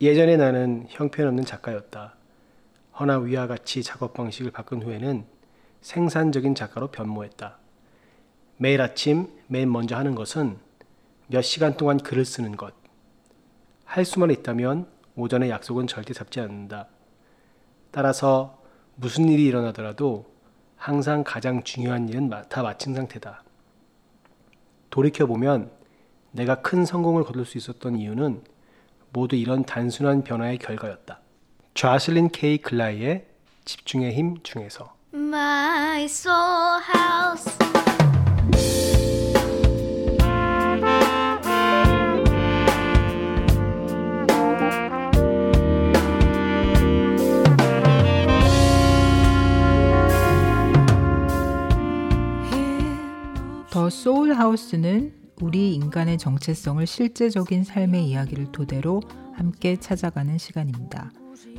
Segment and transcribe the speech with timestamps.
[0.00, 2.14] 예전에 나는 형편없는 작가였다.
[3.00, 5.24] 허나 위와 같이 작업 방식을 바꾼 후에는
[5.80, 7.58] 생산적인 작가로 변모했다.
[8.58, 10.56] 매일 아침 맨 먼저 하는 것은
[11.26, 12.74] 몇 시간 동안 글을 쓰는 것.
[13.84, 16.86] 할 수만 있다면 오전에 약속은 절대 잡지 않는다.
[17.90, 18.62] 따라서
[18.94, 20.26] 무슨 일이 일어나더라도
[20.76, 23.42] 항상 가장 중요한 일은 다 마친 상태다.
[24.90, 25.72] 돌이켜보면
[26.30, 28.42] 내가 큰 성공을 거둘 수 있었던 이유는
[29.12, 31.20] 모두 이런 단순한 변화의 결과였다.
[31.74, 33.26] 좌슬린 케이 클라이의
[33.64, 37.58] 집중의 힘 중에서 My soul house.
[53.70, 59.00] 더 소울 하우스는 우리 인간의 정체성을 실제적인 삶의 이야기를 토대로
[59.34, 61.12] 함께 찾아가는 시간입니다.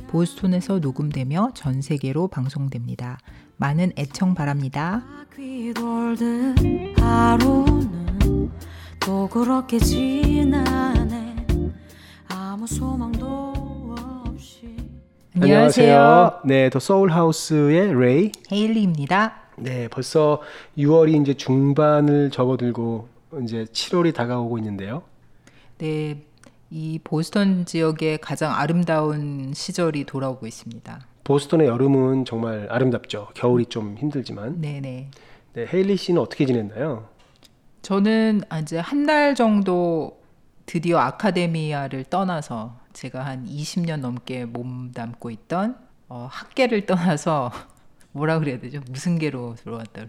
[0.08, 3.18] 보스톤에서 녹음되며 전 세계로 방송됩니다.
[3.56, 5.02] 많은 애청 바랍니다.
[15.34, 16.40] 안녕하세요.
[16.44, 18.32] 네, 더 소울 하우스의 레이.
[18.52, 19.40] 헤일리입니다.
[19.56, 20.42] 네, 벌써
[20.76, 23.09] 6월이 이제 중반을 접어들고
[23.42, 25.02] 이제 7월이 다가오고 있는데요.
[25.78, 26.22] 네,
[26.70, 31.00] 이 보스턴 지역의 가장 아름다운 시절이 돌아오고 있습니다.
[31.24, 33.28] 보스턴의 여름은 정말 아름답죠.
[33.34, 34.60] 겨울이 좀 힘들지만.
[34.60, 35.10] 네네.
[35.52, 37.08] 네, 헤일리 씨는 어떻게 지냈나요?
[37.82, 40.20] 저는 이제 한 달 정도
[40.66, 45.76] 드디어 아카데미아를 떠나서 제가 한 20년 넘게 몸담고 있던
[46.08, 47.50] 어, 학계를 떠나서
[48.12, 48.80] 뭐라 그래야 되죠?
[48.88, 50.06] 무슨 계로 들어왔다.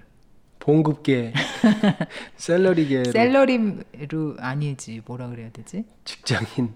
[0.62, 1.34] 봉급계,
[2.38, 5.84] 셀러리계, 셀러리로 아니지 뭐라 그래야 되지?
[6.06, 6.74] 직장인,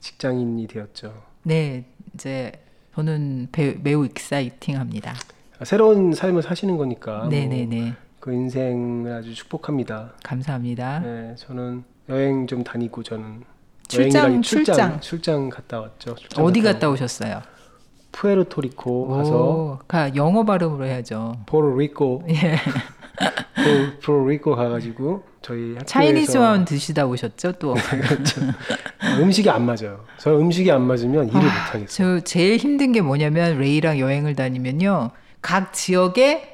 [0.00, 1.22] 직장인이 되었죠.
[1.44, 2.50] 네, 이제
[2.96, 5.14] 저는 배- 매우 익사이팅합니다.
[5.60, 7.28] 아, 새로운 삶을 사시는 거니까.
[7.30, 7.80] 네네네.
[7.80, 10.14] 뭐, 그 인생을 아주 축복합니다.
[10.24, 10.98] 감사합니다.
[11.00, 13.44] 네, 저는 여행 좀 다니고 저는
[13.86, 14.74] 출장, 출장.
[14.74, 16.16] 출장 출장 갔다 왔죠.
[16.16, 16.90] 출장 어디 갔다 갔다.
[16.90, 17.40] 오셨어요?
[18.10, 21.36] 푸에르토리코 가서 오, 가 영어 발음으로 해야죠.
[21.46, 22.56] 포르리코 예.
[23.54, 27.52] 포- 포르리코 가가지고 저희 Chinese만 드시다 오셨죠?
[27.52, 27.74] 또.
[29.20, 30.04] 음식이 안 맞아요.
[30.18, 31.86] 저 음식이 안 맞으면 일을 못 하겠어요.
[31.86, 35.10] 저 제일 힘든 게 뭐냐면 레이랑 여행을 다니면요.
[35.40, 36.48] 각 지역에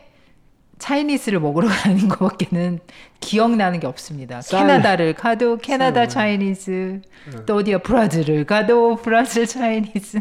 [0.78, 2.78] Chinese를 먹으러 가는 것밖에는
[3.20, 4.40] 기억나는 게 없습니다.
[4.40, 4.60] 쌀.
[4.60, 6.08] 캐나다를 가도 캐나다 쌀.
[6.08, 7.00] 차이니스,
[7.46, 10.20] 또 어디야 브라질을 가도 브라질 차이니스.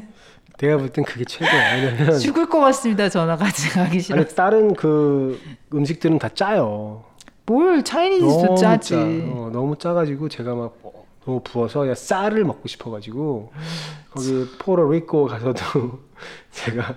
[0.57, 1.75] 내가 볼 땐 그게 최고야.
[1.75, 3.09] 왜냐면 죽을 것 같습니다.
[3.09, 4.17] 전화 같이 가기 싫어.
[4.17, 5.39] 아니 다른 그
[5.73, 7.03] 음식들은 다 짜요.
[7.45, 8.89] 뭘 차이니스도 짜지.
[8.89, 8.97] 짜.
[8.99, 13.51] 어, 너무 짜가지고 제가 막 어, 너무 부어서 그냥 쌀을 먹고 싶어가지고
[14.11, 15.99] 거기 포르리코 가서도
[16.51, 16.95] 제가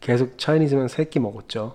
[0.00, 1.74] 계속 차이니즈만 세 끼 먹었죠.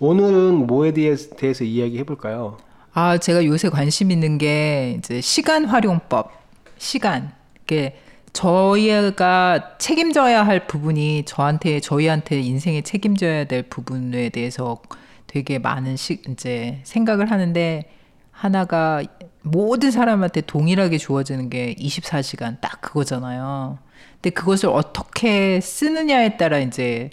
[0.00, 2.56] 오늘은 뭐에 대해서, 대해서 이야기 해 볼까요?
[2.92, 6.32] 아, 제가 요새 관심 있는 게 이제 시간 활용법.
[6.78, 7.32] 시간.
[7.64, 7.96] 이게
[8.38, 14.80] 저희가 책임져야 할 부분이 저한테 저희한테 인생에 책임져야 될 부분에 대해서
[15.26, 17.90] 되게 많은 시, 이제 생각을 하는데
[18.30, 19.02] 하나가
[19.42, 23.78] 모든 사람한테 동일하게 주어지는 게 24시간 딱 그거잖아요.
[24.14, 27.10] 근데 그것을 어떻게 쓰느냐에 따라 이제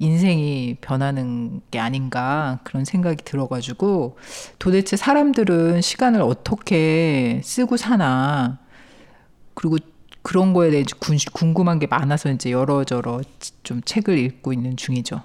[0.00, 4.18] 인생이 변하는 게 아닌가 그런 생각이 들어가지고
[4.58, 8.58] 도대체 사람들은 시간을 어떻게 쓰고 사나
[9.54, 9.78] 그리고
[10.28, 13.22] 그런 거에 대해 군- 궁금한 게 많아서 이제 여러저러
[13.62, 15.22] 좀 책을 읽고 있는 중이죠.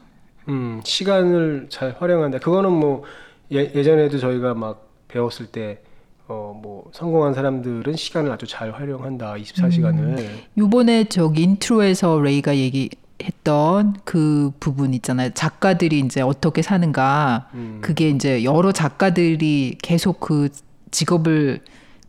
[0.47, 2.39] 음, 시간을 잘 활용한다.
[2.39, 3.03] 그거는 뭐
[3.51, 5.81] 예, 예전에도 저희가 막 배웠을 때
[6.29, 9.33] 어, 뭐 성공한 사람들은 시간을 아주 잘 활용한다.
[9.33, 10.25] 24시간을.
[10.57, 12.89] 요번에 저기 인트로에서 레이가 얘기
[13.21, 15.31] 했던 그 부분 있잖아요.
[15.33, 17.49] 작가들이 이제 어떻게 사는가.
[17.55, 17.79] 음.
[17.81, 20.47] 그게 이제 여러 작가들이 계속 그
[20.91, 21.59] 직업을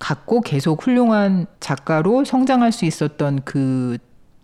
[0.04, 3.97] 갖고 계속 훌륭한 작가로 성장할 수 있었던 그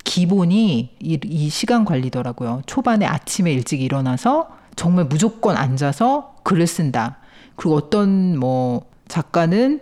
[0.04, 2.62] 기본이 이, 이 시간 관리더라고요.
[2.64, 7.18] 초반에 아침에 일찍 일어나서 정말 무조건 앉아서 글을 쓴다.
[7.56, 9.80] 그리고 어떤 뭐 작가는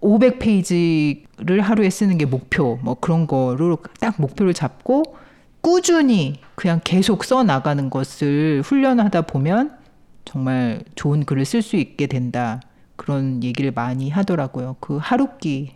[0.00, 5.16] 500페이지를 하루에 쓰는 게 목표, 뭐 그런 거로 딱 목표를 잡고
[5.62, 9.76] 꾸준히 그냥 계속 써 나가는 것을 훈련하다 보면
[10.24, 12.60] 정말 좋은 글을 쓸 수 있게 된다.
[13.02, 14.76] 그런 얘기를 많이 하더라고요.
[14.78, 15.72] 그 하루키도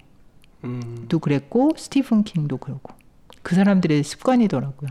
[0.62, 1.08] 음.
[1.20, 2.94] 그랬고 스티븐 킹도 그러고
[3.42, 4.90] 그 사람들의 습관이더라고요.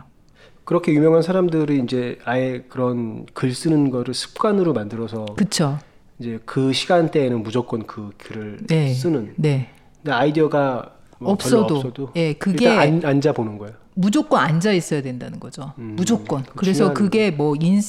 [0.64, 5.78] 그렇게 유명한 사람들이 이제 아예 그런 글 쓰는 거를 습관으로 만들어서 그쵸?
[6.18, 8.92] 이제 그 시간대에는 무조건 그 글을 네.
[8.92, 9.32] 쓰는.
[9.36, 9.70] 네.
[10.02, 13.74] 근데 아이디어가 뭐 없어도, 없어도 예, 그게 안, 앉아 보는 거예요.
[13.94, 15.72] 무조건 앉아 있어야 된다는 거죠.
[15.78, 16.44] 음, 무조건.
[16.54, 17.80] 그래서 그게 뭐 인,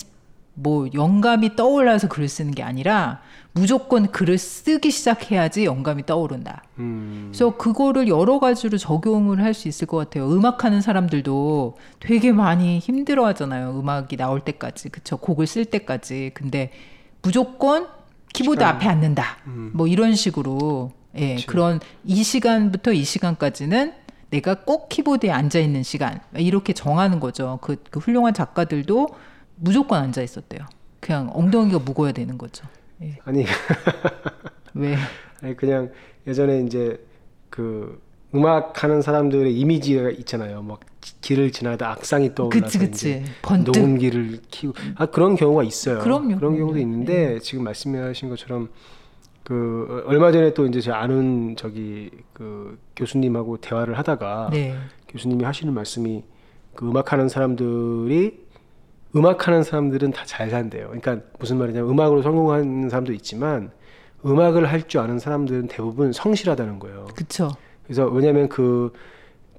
[0.59, 3.21] 뭐 영감이 떠올라서 글을 쓰는 게 아니라
[3.53, 6.63] 무조건 글을 쓰기 시작해야지 영감이 떠오른다.
[6.79, 10.27] 음, 그래서 그거를 여러 가지로 적용을 할 수 있을 것 같아요.
[10.31, 13.79] 음악하는 사람들도 되게 많이 힘들어 하잖아요.
[13.79, 14.89] 음악이 나올 때까지.
[14.89, 15.17] 그쵸.
[15.17, 16.31] 곡을 쓸 때까지.
[16.33, 16.71] 근데
[17.21, 17.87] 무조건
[18.33, 18.75] 키보드 시간.
[18.75, 19.37] 앞에 앉는다.
[19.47, 19.71] 음.
[19.73, 20.91] 뭐 이런 식으로.
[21.15, 21.35] 예.
[21.35, 21.47] 그치.
[21.47, 23.93] 그런 이 시간부터 이 시간까지는
[24.29, 26.19] 내가 꼭 키보드에 앉아 있는 시간.
[26.35, 27.59] 이렇게 정하는 거죠.
[27.61, 29.07] 그, 그 훌륭한 작가들도
[29.57, 30.61] 무조건 앉아 있었대요.
[30.99, 32.65] 그냥 엉덩이가 무거워야 되는 거죠.
[33.01, 33.17] 예.
[33.25, 33.45] 아니
[34.73, 34.95] 왜?
[35.41, 35.91] 아니 그냥
[36.25, 37.03] 예전에 이제
[37.49, 38.01] 그
[38.35, 40.61] 음악 하는 사람들의 이미지가 있잖아요.
[40.61, 43.23] 막 기- 길을 지나다 악상이 떠올라서 그치.
[43.65, 45.99] 녹음기를 키고 아 그런 경우가 있어요.
[45.99, 46.57] 그럼요, 그런.
[46.57, 48.69] 경우도 있는데 지금 말씀하신 것처럼
[49.43, 54.75] 그 얼마 전에 또 이제 제 아는 저기 그 교수님하고 대화를 하다가 네.
[55.07, 56.23] 교수님이 하시는 말씀이
[56.75, 58.45] 그 음악하는 사람들이
[59.17, 60.87] 음악하는 사람들은 다 잘 산대요.
[60.87, 63.71] 그러니까 무슨 말이냐면 음악으로 성공하는 사람도 있지만
[64.25, 67.07] 음악을 할 줄 아는 사람들은 대부분 성실하다는 거예요.
[67.15, 67.49] 그쵸.
[67.83, 68.91] 그래서 왜냐하면 그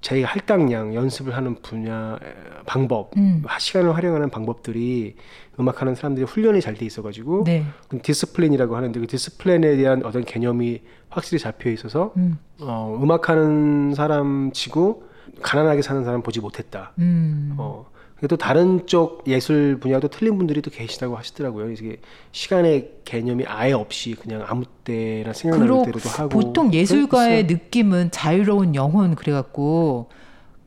[0.00, 2.18] 자기가 할당량 연습을 하는 분야
[2.66, 3.42] 방법 음.
[3.58, 5.16] 시간을 활용하는 방법들이
[5.58, 7.64] 음악하는 사람들이 훈련이 잘 돼 있어가지고 네.
[7.88, 12.38] 그 discipline이라고 하는데 그 discipline에 대한 어떤 개념이 확실히 잡혀 있어서 음.
[12.60, 15.02] 어, 음악하는 사람 치고
[15.42, 16.92] 가난하게 사는 사람 보지 못했다.
[16.98, 17.54] 음.
[17.58, 17.86] 어,
[18.26, 21.70] 또 다른 쪽 예술 분야도 틀린 분들이 또 계시다고 하시더라고요.
[21.70, 21.98] 이게
[22.32, 27.44] 시간의 개념이 아예 없이 그냥 아무 때나 생각나는 대로도 하고 보통 예술가의.
[27.44, 30.08] 느낌은 자유로운 영혼 그래갖고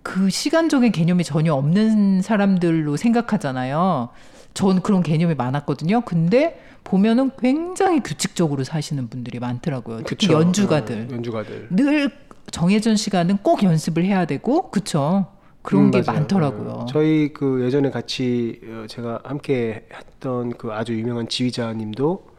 [0.01, 4.09] 그 시간적인 개념이 전혀 없는 사람들로 생각하잖아요.
[4.54, 6.01] 전 그런 개념이 많았거든요.
[6.01, 9.97] 근데 보면은 굉장히 규칙적으로 사시는 분들이 많더라고요.
[10.06, 10.33] 특히 그쵸.
[10.39, 11.68] 연주가들 어, 연주가들.
[11.71, 12.12] 늘
[12.50, 15.27] 정해진 시간은 꼭 연습을 해야 되고 그쵸?
[15.62, 16.19] 그런 음, 게 맞아요.
[16.19, 16.69] 많더라고요.
[16.69, 22.31] 어, 저희 그 예전에 같이 어, 제가 함께 했던 그 아주 유명한 지휘자님도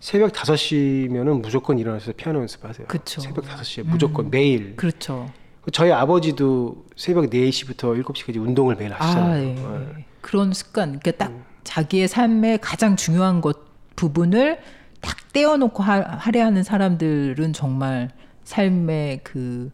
[0.00, 2.86] 새벽 5시면은 무조건 일어나서 피아노 연습하세요.
[2.86, 3.20] 그쵸.
[3.20, 4.76] 새벽 5시에 무조건 매일.
[4.76, 5.30] 그렇죠.
[5.72, 9.32] 저희 아버지도 새벽 4시부터 7시까지 운동을 매일 하시잖아요.
[9.32, 9.56] 아, 예.
[9.58, 9.86] 어.
[10.20, 11.00] 그런 습관.
[11.00, 11.18] 그러니까 음.
[11.18, 13.58] 딱 자기의 삶의 가장 중요한 것
[13.96, 14.58] 부분을
[15.00, 18.10] 딱 떼어놓고 하, 하려 하는 사람들은 정말
[18.44, 19.70] 삶의 그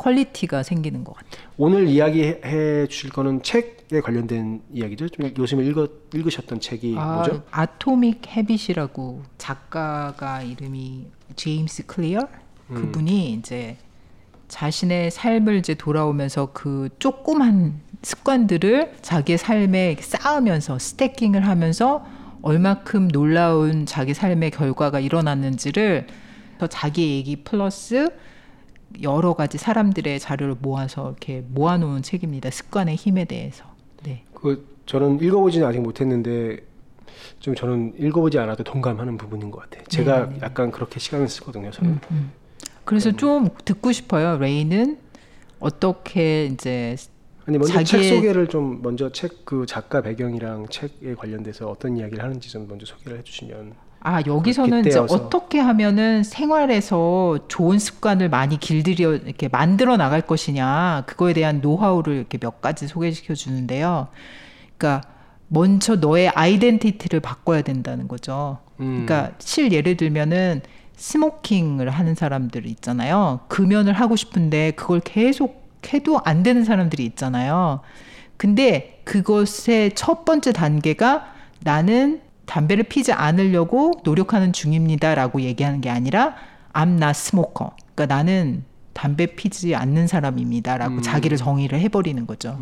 [0.00, 1.46] quality가 생기는 것 같아요.
[1.58, 5.10] 오늘 이야기해 주실 거는 책에 관련된 이야기죠.
[5.10, 7.42] 좀 요즘에 읽어, 읽으셨던 책이 뭐죠?
[7.50, 11.06] 아, Atomic Habit이라고 작가가 이름이
[11.36, 12.20] 제임스 클리어
[12.70, 12.74] 음.
[12.74, 13.76] 그분이 이제
[14.48, 22.04] 자신의 삶을 이제 돌아보면서 그 조그만 습관들을 자기의 삶에 쌓으면서 stacking을 하면서
[22.40, 26.06] 얼마큼 놀라운 자기 삶의 결과가 일어났는지를
[26.58, 28.08] 더 자기 얘기 플러스
[29.02, 32.50] 여러 가지 사람들의 자료를 모아서 이렇게 모아놓은 책입니다.
[32.50, 33.64] 습관의 힘에 대해서.
[34.02, 34.24] 네.
[34.34, 36.58] 그 저는 읽어보지는 아직 못했는데
[37.38, 39.84] 좀 저는 읽어보지 않아도 동감하는 부분인 것 같아요.
[39.84, 40.38] 제가 네, 네.
[40.42, 41.70] 약간 그렇게 시간을 쓰거든요.
[41.70, 41.90] 저는.
[41.92, 42.32] 음, 음.
[42.84, 44.38] 그래서 좀 듣고 싶어요.
[44.38, 44.98] 레이는
[45.60, 46.96] 어떻게 이제
[47.46, 52.22] 아니 먼저 책 자기의- 소개를 좀 먼저 책 그 작가 배경이랑 책에 관련돼서 어떤 이야기를
[52.22, 53.74] 하는지 좀 먼저 소개를 해주시면.
[54.02, 54.98] 아 여기서는 이제.
[54.98, 62.38] 어떻게 하면은 생활에서 좋은 습관을 많이 길들여 이렇게 만들어 나갈 것이냐 그거에 대한 노하우를 이렇게
[62.38, 64.08] 몇 가지 소개시켜 주는데요.
[64.76, 65.06] 그러니까
[65.48, 68.58] 먼저 너의 아이덴티티를 바꿔야 된다는 거죠.
[68.80, 69.04] 음.
[69.04, 70.62] 그러니까 실 예를 들면은
[70.96, 73.40] 스모킹을 하는 사람들 있잖아요.
[73.48, 77.80] 금연을 하고 싶은데 그걸 계속 해도 안 되는 사람들이 있잖아요.
[78.36, 86.34] 근데 그것의 첫 번째 단계가 나는 담배를 피지 않으려고 노력하는 중입니다라고 얘기하는 게 아니라
[86.72, 87.70] I'm not smoker.
[87.94, 91.02] 그러니까 나는 담배 피지 않는 사람입니다라고 음.
[91.02, 92.58] 자기를 정의를 해버리는 거죠.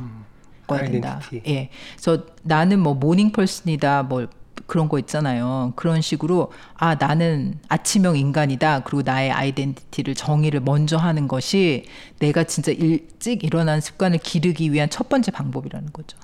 [0.67, 1.21] 바꿔야 된다.
[1.23, 1.51] identity.
[1.51, 1.71] 예.
[1.95, 4.27] 그래서 나는 뭐 morning person이다 뭐
[4.67, 5.73] 그런 거 있잖아요.
[5.75, 8.81] 그런 식으로 아 나는 아침형 인간이다.
[8.81, 11.87] 그리고 나의 identity를 정의를 먼저 하는 것이
[12.19, 16.19] 내가 진짜 일찍 일어난 습관을 기르기 위한 첫 번째 방법이라는 거죠.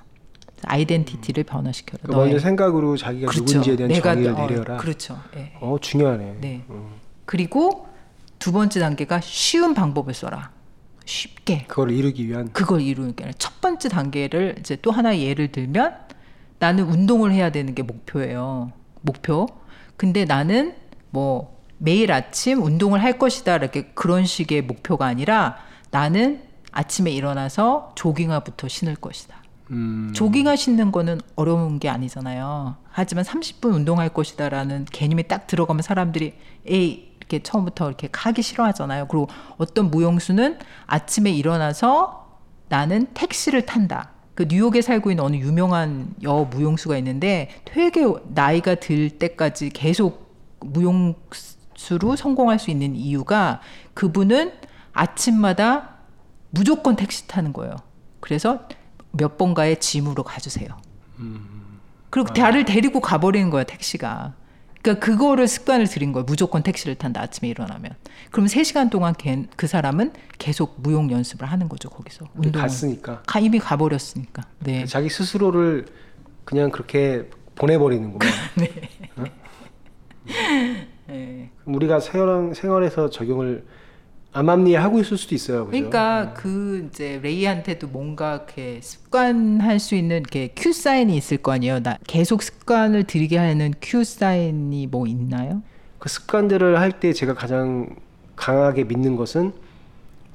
[0.65, 2.01] identity를 변화시켜라.
[2.03, 4.77] 그러니까 먼저 생각으로 자기가 누군지에 대한 정의를 어, 내려라.
[4.77, 5.19] 그렇죠.
[5.35, 5.53] 예.
[5.59, 6.37] 어 중요하네.
[6.41, 6.63] 네.
[6.69, 6.89] 음.
[7.25, 7.87] 그리고
[8.39, 10.51] 두 번째 단계가 쉬운 방법을 써라.
[11.05, 11.65] 쉽게.
[11.67, 15.95] 그걸 이루기 위한 그걸 게 아니라 첫 번째 단계를 이제 또 하나의 예를 들면
[16.59, 18.71] 나는 운동을 해야 되는 게 목표예요.
[19.01, 19.47] 목표.
[19.97, 20.75] 근데 나는
[21.11, 25.57] 뭐 매일 아침 운동을 할 것이다 이렇게 그런 식의 목표가 아니라
[25.91, 26.41] 나는
[26.71, 29.44] 아침에 일어나서 조깅화부터 신을 것이다.
[29.71, 32.75] 음, 조깅화 신는 거는 어려운 게 아니잖아요.
[32.89, 36.33] 하지만 30분 운동할 것이다라는 개념이 딱 들어가면 사람들이
[36.65, 39.07] 에이 이렇게 처음부터 이렇게 하기 싫어하잖아요.
[39.07, 44.11] 그리고 어떤 무용수는 아침에 일어나서 나는 택시를 탄다.
[44.35, 52.15] 그 뉴욕에 살고 있는 어느 유명한 여 무용수가 있는데 되게 나이가 들 때까지 계속 무용수로
[52.17, 53.61] 성공할 수 있는 이유가
[53.93, 54.51] 그분은
[54.93, 55.95] 아침마다
[56.49, 57.75] 무조건 택시 타는 거예요.
[58.19, 58.67] 그래서
[59.17, 60.67] 몇 번가의 짐으로 가주세요.
[62.09, 64.33] 그리고 나를 데리고 가버리는 거야 택시가.
[64.81, 66.25] 그러니까 그거를 습관을 들인 거예요.
[66.25, 67.91] 무조건 택시를 탄다 아침에 일어나면.
[68.29, 72.27] 그럼 3시간 동안 걔- 그 사람은 계속 무용 연습을 하는 거죠 거기서.
[72.35, 74.43] 운동 갔으니까 가, 이미 가버렸으니까.
[74.59, 74.85] 네.
[74.85, 75.87] 자기 스스로를
[76.43, 78.29] 그냥 그렇게 보내버리는구만.
[81.07, 81.49] 네.
[81.61, 83.65] 그럼 우리가 생활, 생활에서 적용을
[84.35, 85.65] 암암리에 하고 있을 수도 있어요.
[85.65, 85.71] 그죠?
[85.71, 91.79] 그러니까 그 이제 레이한테도 뭔가 이렇게 습관할 수 있는 이렇게 큐 사인이 있을 거 아니에요.
[91.81, 95.61] 나 계속 습관을 들이게 하는 큐 사인이 뭐 있나요?
[95.99, 97.95] 그 습관들을 할 때 제가 가장
[98.35, 99.53] 강하게 믿는 것은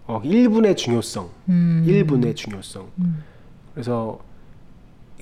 [0.06, 1.28] 어, 1분의 중요성.
[1.50, 1.84] 음.
[1.86, 2.86] 1분의 중요성.
[3.74, 4.18] 그래서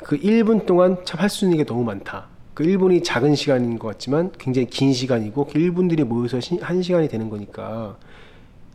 [0.04, 2.26] 그 1분 동안 참 할 수 있는 게 너무 많다.
[2.54, 7.08] 그 1분이 작은 시간인 것 같지만 굉장히 긴 시간이고 그 1분들이 모여서 시, 한 시간이
[7.08, 7.96] 되는 거니까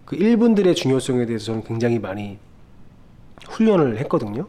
[0.05, 2.37] 그 1분들의 중요성에 대해서 저는 굉장히 많이
[3.49, 4.47] 훈련을 했거든요.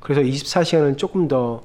[0.00, 1.62] 그래서 24시간을 조금 더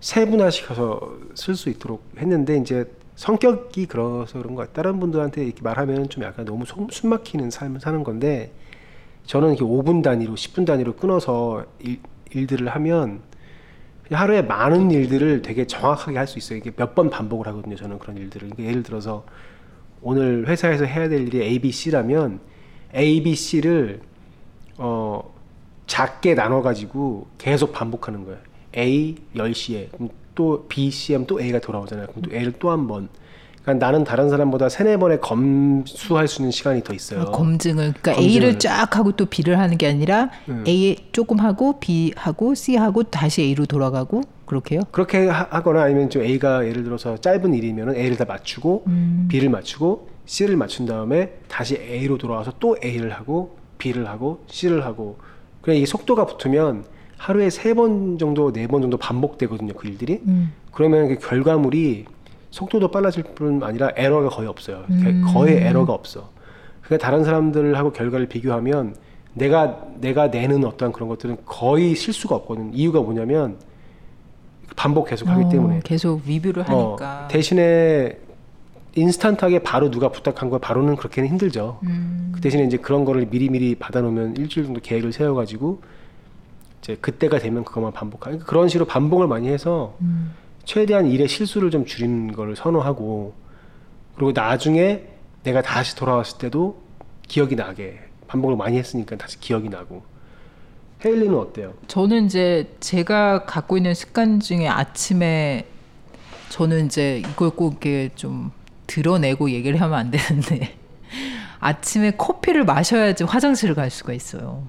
[0.00, 4.74] 세분화시켜서 쓸 수 있도록 했는데 이제 성격이 그래서 그런 것 같아요.
[4.74, 8.52] 다른 분들한테 이렇게 말하면 좀 약간 너무 속- 숨 막히는 삶을 사는 건데
[9.24, 11.98] 저는 이렇게 5분 단위로 10분 단위로 끊어서 일,
[12.32, 13.20] 일들을 하면
[14.10, 16.58] 하루에 많은 일들을 되게 정확하게 할 수 있어요.
[16.58, 17.76] 이게 몇 번 반복을 하거든요.
[17.76, 18.50] 저는 그런 일들을.
[18.50, 19.24] 그러니까 예를 들어서
[20.00, 22.40] 오늘 회사에서 해야 될 일이 A, B, C라면
[22.94, 24.00] A, B, C를
[24.76, 25.22] 어
[25.86, 28.38] 작게 나눠 가지고 계속 반복하는 거예요.
[28.76, 32.06] A 10시에 그럼 또 B, C 하면 또 A가 돌아오잖아요.
[32.08, 33.08] 그럼 또 A를 또 한 번.
[33.62, 37.26] 그러니까 나는 다른 사람보다 세네 번의 검수할 수 있는 시간이 더 있어요.
[37.26, 38.30] 검증을 그러니까 검증을.
[38.30, 40.64] A를 쫙 하고 또 B를 하는 게 아니라 음.
[40.66, 44.80] A 조금 하고 B 하고 C 하고 다시 A로 돌아가고 그렇게요?
[44.90, 48.84] 그렇게 하- 하거나 아니면 좀 A가 예를 들어서 짧은 일이면은 A를 다 맞추고
[49.28, 55.16] B를 맞추고 C를 맞춘 다음에 다시 A로 돌아와서 또 A를 하고 B를 하고 C를 하고
[55.62, 56.84] 그래 이게 속도가 붙으면
[57.16, 60.20] 하루에 세 번 정도 네 번 정도 반복되거든요 그 일들이.
[60.26, 60.52] 음.
[60.70, 62.04] 그러면 그 결과물이
[62.50, 64.84] 속도도 빨라질 뿐 아니라 에러가 거의 없어요.
[64.88, 65.24] 게- 음.
[65.32, 66.28] 거의 에러가 없어.
[66.82, 68.96] 그러니까 다른 사람들하고 결과를 비교하면
[69.32, 72.72] 내가 내가 내는 어떤 그런 것들은 거의 실수가 없거든.
[72.74, 73.56] 이유가 뭐냐면
[74.76, 75.80] 반복 계속 하기 어, 때문에.
[75.84, 77.28] 계속 리뷰를 어, 하니까.
[77.28, 78.18] 대신에
[78.98, 81.80] 인스턴트하게 바로 누가 부탁한 거 바로는 그렇게는 힘들죠.
[81.84, 82.32] 음.
[82.34, 85.82] 그 대신에 이제 그런 거를 미리미리 받아놓으면 일주일 정도 계획을 세워가지고
[86.82, 90.32] 이제 그때가 되면 그것만 반복하는 그런 식으로 반복을 많이 해서 음.
[90.64, 93.34] 최대한 일의 실수를 좀 줄이는 거를 선호하고
[94.14, 95.04] 그리고 나중에
[95.42, 96.82] 내가 다시 돌아왔을 때도
[97.26, 100.02] 기억이 나게 반복을 많이 했으니까 다시 기억이 나고
[101.04, 101.74] 헤일리는 어때요?
[101.86, 105.66] 저는 이제 제가 갖고 있는 습관 중에 아침에
[106.48, 108.50] 저는 이제 이걸 꼭 이렇게 좀
[108.88, 110.76] 드러내고 얘기를 하면 안 되는데
[111.60, 114.64] 아침에 커피를 마셔야지 화장실을 갈 수가 있어요.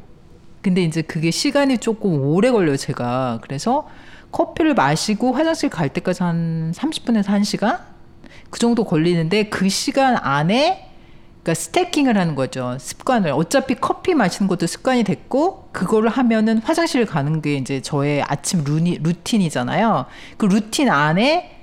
[0.61, 3.39] 근데 이제 그게 시간이 조금 오래 걸려요, 제가.
[3.41, 3.87] 그래서
[4.31, 7.79] 커피를 마시고 화장실 갈 때까지 한 30분에서 1시간?
[8.49, 10.89] 그 정도 걸리는데 그 시간 안에
[11.41, 12.77] 그러니까 stacking을 하는 거죠.
[12.79, 13.31] 습관을.
[13.31, 18.99] 어차피 커피 마시는 것도 습관이 됐고 그거를 하면은 화장실 가는 게 이제 저의 아침 루니,
[19.01, 20.05] 루틴이잖아요.
[20.37, 21.57] 그 루틴 안에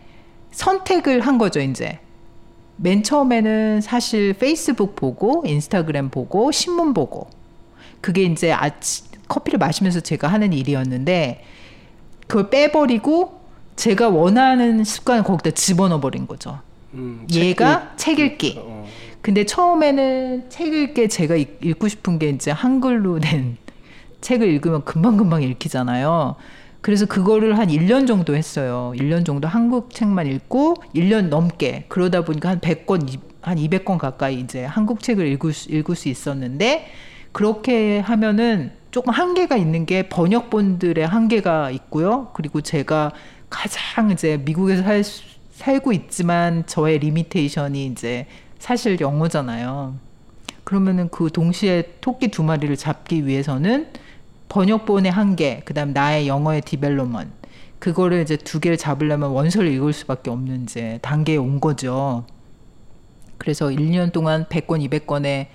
[0.50, 2.00] 선택을 한 거죠, 이제.
[2.76, 7.28] 맨 처음에는 사실 페이스북 보고 인스타그램 보고 신문 보고
[8.00, 11.42] 그게 이제 아침 커피를 마시면서 제가 하는 일이었는데
[12.26, 13.40] 그걸 빼버리고
[13.76, 16.60] 제가 원하는 습관을 거기다 집어넣어 버린 거죠.
[16.94, 18.54] 음, 얘가 책 읽 기.
[18.58, 18.86] 어,
[19.20, 23.56] 근데 처음에는 책 읽게 제가 읽- 읽고 싶은 게 이제 한글로 된
[24.20, 26.36] 책을 읽으면 금방금방 읽히잖아요.
[26.86, 28.92] 그래서 그거를 한 1년 정도 했어요.
[28.94, 34.38] 1년 정도 한국 책만 읽고 1년 넘게 그러다 보니까 한 100권 이- 한 200권 가까이
[34.38, 36.86] 이제 한국 책을 읽을 수, 읽을 수 있었는데
[37.32, 42.28] 그렇게 하면은 조금 한계가 있는 게 번역본들의 한계가 있고요.
[42.34, 43.10] 그리고 제가
[43.50, 45.24] 가장 이제 미국에서 살, 수-
[45.54, 48.26] 살고 있지만 저의 limitation이 이제
[48.60, 49.96] 사실 영어잖아요.
[50.62, 53.88] 그러면은 그 동시에 토끼 두 마리를 잡기 위해서는
[54.48, 57.32] 번역본의 한계, 그다음 나의 영어의 development
[57.78, 62.24] 그거를 이제 두 개를 잡으려면 원서를 읽을 수밖에 없는 이제 단계에 온 거죠.
[63.38, 65.48] 그래서 1년 동안 100권, 200권의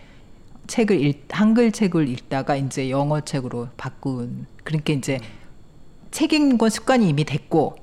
[0.68, 4.46] 책을 읽, 한글 책을 읽다가 이제 영어 책으로 바꾼.
[4.64, 5.20] 그러니까 이제
[6.12, 7.78] 책 읽는 건 습관이 이미 됐고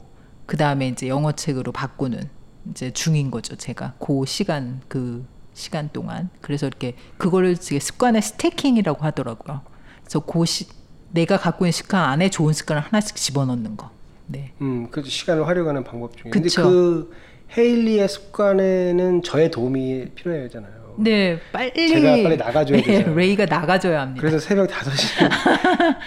[0.47, 2.31] 그 다음에 이제 영어 책으로 바꾸는
[2.71, 3.57] 이제 중인 거죠.
[3.57, 6.31] 제가 그 시간 그 시간 동안.
[6.41, 9.63] 그래서 이렇게 그거를 습관의 스태킹이라고 하더라고요.
[10.03, 10.67] 그래서 그 시,
[11.11, 13.91] 내가 갖고 있는 습관 안에 좋은 습관을 하나씩 집어넣는 거.
[14.27, 14.53] 네.
[14.61, 16.31] 음, 그 시간을 활용하는 방법 중에.
[16.31, 16.63] 근데 그쵸.
[16.63, 17.13] 그
[17.57, 20.78] 헤일리의 습관에는 저의 도움이 필요하잖아요.
[21.01, 23.15] 네, 빨리 제가 빨리 나가줘야 네, 되잖아요.
[23.15, 24.21] 레이가 나가줘야 합니다.
[24.21, 25.29] 그래서 새벽 5시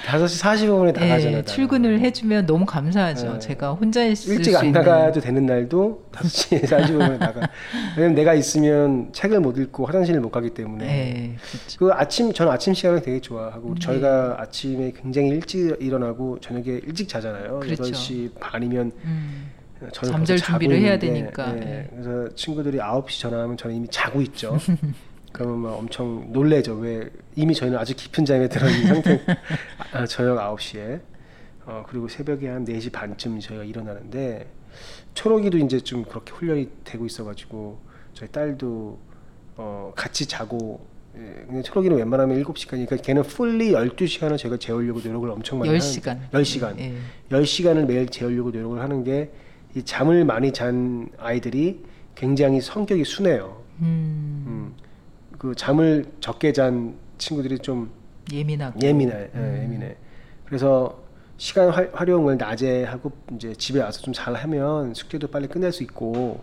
[0.05, 1.31] 5시 45분에 네, 나가잖아요.
[1.31, 1.45] 나는.
[1.45, 3.33] 출근을 해 주면 너무 감사하죠.
[3.33, 3.39] 네.
[3.39, 4.71] 제가 혼자 있을 일찍 수 안.
[4.71, 7.49] 나가도 되는 날도 5시 45분에 나가.
[7.95, 10.85] 왜냐면 내가 있으면 책을 못 읽고 화장실을 못 가기 때문에.
[10.85, 11.79] 네, 그렇죠.
[11.79, 13.79] 그 아침 저는 아침 시간을 되게 좋아하고 네.
[13.79, 17.59] 저희가 아침에 굉장히 일찍 일어나고 저녁에 일찍 자잖아요.
[17.61, 17.83] 그렇죠.
[17.83, 19.51] 8시 반이면 음,
[19.91, 21.55] 잠잘 벌써 자고 준비를 해야 있는데, 되니까.
[21.55, 21.87] 예, 네.
[21.91, 24.57] 그래서 친구들이 9시 전화하면 저는 이미 자고 있죠.
[25.33, 26.75] 그러면 막 엄청 놀래죠.
[26.75, 29.21] 왜 이미 저희는 아주 깊은 잠에 들어 있는 상태.
[29.93, 31.01] 아, 저녁 9시에.
[31.65, 34.47] 어, 그리고 새벽에 한 4시 반쯤 저희가 일어나는데
[35.13, 37.79] 초록이도 이제 좀 그렇게 훈련이 되고 있어 가지고
[38.13, 38.97] 저희 딸도
[39.57, 40.85] 어, 같이 자고
[41.15, 46.17] 예, 근데 초록이는 웬만하면 7시간이니까 걔는 풀리 12시간을 저희가 재우려고 노력을 엄청 많이 10시간.
[46.31, 46.79] 10시간.
[46.79, 46.95] 예.
[47.29, 49.31] 10시간을 매일 재우려고 노력을 하는 게
[49.75, 51.83] 이 잠을 많이 잔 아이들이
[52.15, 53.61] 굉장히 성격이 순해요.
[53.79, 54.73] 음, 음.
[55.37, 57.89] 그 잠을 적게 잔 친구들이 좀
[58.31, 58.79] 예민하고.
[58.81, 59.29] 예민해.
[59.35, 59.55] 음.
[59.57, 59.95] 예, 예민해.
[60.45, 60.99] 그래서
[61.37, 65.81] 시간 활- 활용을 낮에 하고 이제 집에 와서 좀 잘 하면 숙제도 빨리 끝낼 수
[65.83, 66.41] 있고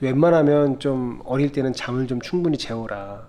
[0.00, 3.26] 웬만하면 좀 어릴 때는 잠을 좀 충분히 재워라.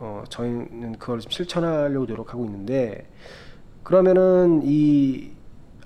[0.00, 3.06] 어, 저희는 그걸 좀 실천하려고 노력하고 있는데
[3.84, 5.30] 그러면은 이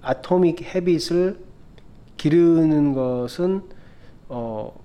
[0.01, 1.39] 아토믹 헤빗을
[2.19, 3.63] 기르는 것은
[4.29, 4.79] 어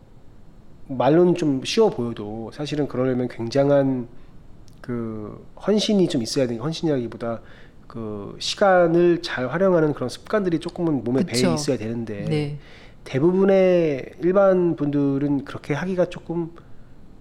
[0.88, 4.08] 말로는 좀 쉬워 보여도 사실은 그러려면 굉장한
[4.82, 7.42] 그 헌신이 좀 있어야 되는 헌신이라기보다
[7.88, 11.48] 그 시간을 잘 활용하는 그런 습관들이 조금은 몸에 그쵸.
[11.48, 12.58] 배에 있어야 되는데 네.
[13.04, 16.52] 대부분의 일반 분들은 그렇게 하기가 조금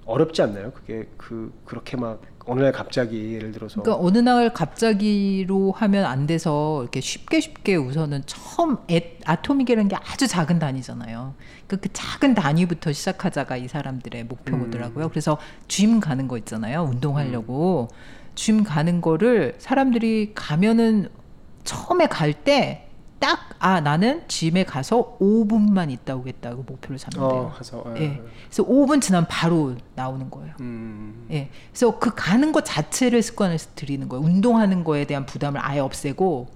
[0.04, 0.72] 어렵지 않나요?
[0.72, 6.26] 그게 그 그렇게 막 어느 날 갑자기 예를 들어서 그러니까 어느 날 갑자기로 하면 안
[6.26, 11.34] 돼서 이렇게 쉽게 쉽게 우선은 처음 애, 아토믹이라는 게 아주 작은 단위잖아요.
[11.66, 15.08] 그, 그 작은 단위부터 시작하자가 이 사람들의 목표더라고요.
[15.08, 16.82] 그래서 짐 가는 거 있잖아요.
[16.82, 17.88] 운동하려고
[18.34, 21.08] 짐 가는 거를 사람들이 가면은
[21.64, 22.88] 처음에 갈 때
[23.22, 27.40] 딱 아 나는 짐에 가서 5분만 있다 오겠다고 목표를 잡는데요.
[27.42, 28.02] 어, 가서 예.
[28.02, 28.22] 예.
[28.46, 30.52] 그래서 5분 지나면 바로 나오는 거예요.
[30.58, 31.48] 음, 예.
[31.70, 34.24] 그래서 그 가는 것 자체를 습관을 들이는 거예요.
[34.24, 36.48] 운동하는 거에 대한 부담을 아예 없애고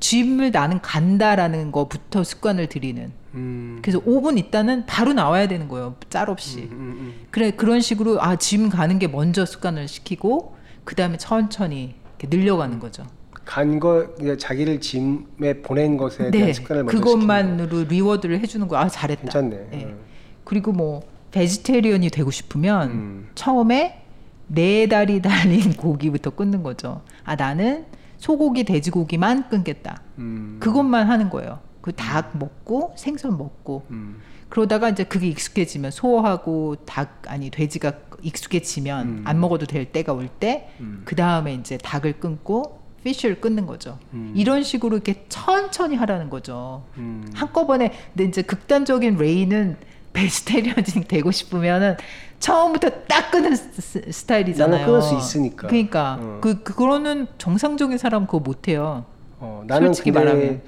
[0.00, 3.12] gym을 나는 간다라는 거부터 습관을 들이는.
[3.34, 5.94] 음, 그래서 5분 있다는 바로 나와야 되는 거예요.
[6.10, 6.62] 짤 없이.
[6.72, 11.94] 음, 음, 그래 그런 식으로 아 gym 가는 게 먼저 습관을 시키고 그 다음에 천천히
[12.20, 13.06] 늘려가는 거죠.
[13.48, 14.06] 간 거
[14.38, 17.04] 자기를 짐에 보낸 것에 대한 네, 습관을 먼저 거.
[17.04, 18.76] 그것만으로 reward를 해주는 거.
[18.76, 19.22] 아 잘했다.
[19.22, 19.68] 괜찮네.
[19.72, 19.76] 예.
[19.84, 19.98] 음.
[20.44, 21.00] 그리고 뭐
[21.30, 23.28] vegetarian이 되고 싶으면 음.
[23.34, 24.02] 처음에
[24.48, 27.00] 네 다리 달린 고기부터 끊는 거죠.
[27.24, 27.86] 아 나는
[28.18, 30.02] 소고기, 돼지고기만 끊겠다.
[30.18, 31.60] 음, 그것만 하는 거예요.
[31.80, 34.16] 그 닭 먹고 생선 먹고 음,
[34.50, 39.22] 그러다가 이제 그게 익숙해지면 소하고 닭 아니 돼지가 익숙해지면 음.
[39.24, 41.04] 안 먹어도 될 때가 올 때그 음.
[41.16, 42.77] 다음에 이제 닭을 끊고
[43.08, 43.98] fish를 끊는 거죠.
[44.12, 44.32] 음.
[44.36, 46.84] 이런 식으로 이렇게 천천히 하라는 거죠.
[46.98, 47.26] 음.
[47.34, 49.76] 한꺼번에 근데 이제 극단적인 레이는
[50.12, 51.96] vegetarian이 되고 싶으면은
[52.38, 54.70] 처음부터 딱 끊는 스- 스타일이잖아요.
[54.80, 55.68] 나는 끊을 수 있으니까.
[55.68, 56.38] 그러니까 어.
[56.42, 59.06] 그 그거는 정상적인 사람 그거 못 해요.
[59.40, 60.62] 어, 나는 솔직히 근데 말하면.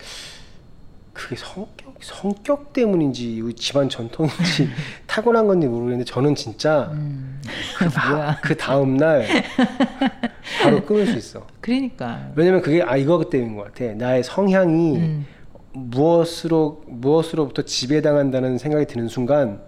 [1.13, 4.69] 그게 성격 성격 때문인지 집안 전통인지
[5.07, 7.41] 타고난 건지 모르겠는데 저는 진짜 음.
[7.79, 7.89] 그.
[7.91, 9.27] 다, 그 다음 날
[10.63, 11.47] 바로 끊을 수 있어.
[11.61, 12.31] 그러니까.
[12.35, 13.93] 왜냐면 그게 아 이거 때문인 것 같아.
[13.95, 15.27] 나의 성향이 음.
[15.73, 19.61] 무엇으로 무엇으로부터 지배당한다는 생각이 드는 순간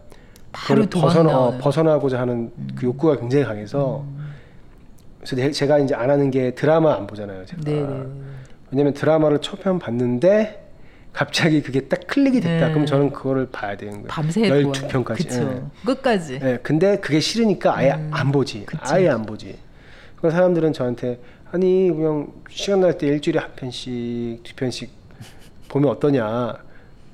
[0.52, 1.50] 바로 벗어나.
[1.50, 1.58] 음.
[1.58, 4.04] 벗어나고자 하는 그 욕구가 굉장히 강해서
[5.18, 7.44] 그래서 내- 제가 이제 안 하는 게 드라마 안 보잖아요.
[7.46, 7.62] 제가.
[7.62, 8.02] 네네.
[8.70, 10.61] 왜냐면 드라마를 첫 편 봤는데
[11.12, 12.68] 갑자기 그게 딱 클릭이 됐다.
[12.68, 12.72] 네.
[12.72, 14.06] 그럼 저는 그거를 봐야 되는 거예요.
[14.08, 15.16] 밤새 12편까지.
[15.16, 15.70] 그쵸.
[15.84, 16.40] 끝까지.
[16.42, 16.58] 예.
[16.62, 18.64] 근데 그게 싫으니까 아예 음, 안 보지.
[18.64, 18.80] 그쵸.
[18.84, 19.56] 아예 안 보지.
[20.16, 21.20] 그 사람들은 저한테
[21.50, 24.90] 아니 그냥 시간 날 때 일주일에 한 편씩 두 편씩
[25.68, 26.54] 보면 어떠냐.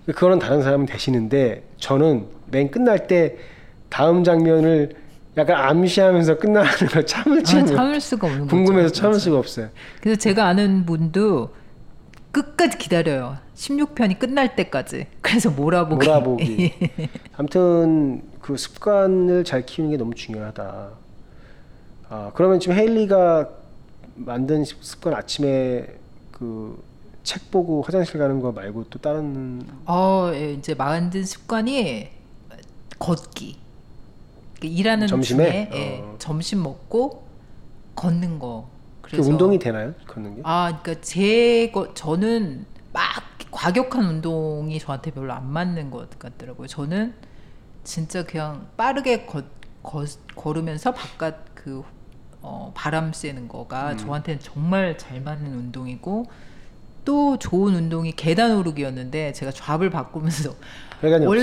[0.07, 3.37] 그거는 다른 사람은 되시는데 저는 맨 끝날 때
[3.89, 4.91] 다음 장면을
[5.37, 8.51] 약간 암시하면서 끝나는 걸 아, 못- 참을 수가 없는 거죠.
[8.57, 9.19] 궁금해서 참을 맞아.
[9.25, 9.69] 수가 없어요.
[10.01, 11.51] 그래서 제가 아는 분도
[12.43, 13.39] 끝까지 기다려요.
[13.55, 15.07] 16편이 끝날 때까지.
[15.21, 16.07] 그래서 몰아보기.
[16.07, 16.73] 몰아보기.
[17.37, 20.89] 아무튼 그 습관을 잘 키우는 게 너무 중요하다.
[22.11, 23.49] 아 그러면 지금 헤일리가
[24.15, 25.87] 만든 습- 습관 아침에
[26.33, 26.89] 그
[27.25, 32.09] 책 보고 화장실 가는 거 말고 또 다른 어, 예, 이제 만든 습관이
[32.99, 33.59] 걷기.
[34.59, 35.69] 그 일하는 점심에?
[35.71, 36.15] 중에 예, 어.
[36.19, 37.25] 점심 먹고
[37.97, 38.71] 걷는 거.
[39.11, 39.95] 그 그래서 운동이 되나요?
[40.07, 40.43] 걷는 게?
[40.45, 43.03] 아, 그러니까 제 거, 저는 막
[43.51, 46.67] 과격한 운동이 저한테 별로 안 맞는 것 같더라고요.
[46.67, 47.15] 저는
[47.85, 49.47] 진짜 그냥 빠르게 걷,
[49.83, 51.83] 걷, 걸으면서 바깥 그
[52.43, 56.27] 어, 바람 쐬는 거가 저한테는 정말 잘 맞는 운동이고
[57.05, 60.55] 또 좋은 운동이 계단 오르기였는데 제가 좌를 바꾸면서
[61.03, 61.43] 회관이 없어요?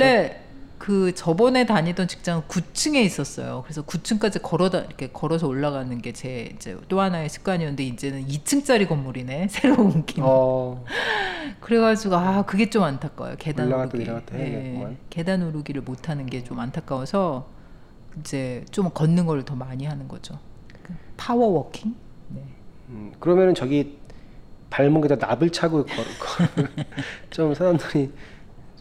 [0.77, 3.61] 그 저번에 다니던 직장은 9층에 있었어요.
[3.63, 9.47] 그래서 9층까지 걸어다 이렇게 걸어서 올라가는 게 제 이제 또 하나의 습관이었는데 이제는 2층짜리 건물이네
[9.51, 10.23] 새로 옮긴.
[10.25, 10.83] 어,
[11.61, 13.35] 그래가지고 아 그게 좀 안타까워요.
[13.39, 14.05] 계단 오르기.
[14.33, 14.97] 해야겠구만.
[15.09, 17.47] 계단 오르기를 못 하는 게 좀 안타까워서
[18.19, 20.39] 이제 좀 걷는 걸 더 많이 하는 거죠.
[20.83, 21.95] 그 power walking.
[22.29, 22.43] 네.
[22.89, 23.97] 음, 그러면은 저기
[24.69, 26.85] 발목에다 납을 차고 걸, 걸,
[27.31, 28.11] 좀 사람들이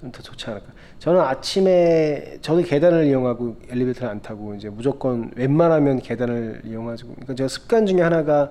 [0.00, 0.72] 좀 더 좋지 않을까.
[1.04, 7.08] 저는 아침에 저도 계단을 이용하고 엘리베이터를 안 타고 이제 무조건 웬만하면 계단을 이용하고.
[7.08, 8.50] 그러니까 제가 습관 중에 하나가